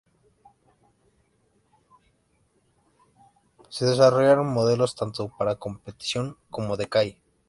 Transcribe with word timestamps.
Se 3.69 3.85
desarrollaron 3.85 4.47
modelos 4.51 4.95
tanto 4.95 5.31
para 5.37 5.57
competición 5.57 6.37
como 6.49 6.75
de 6.75 6.89
calle. 6.89 7.21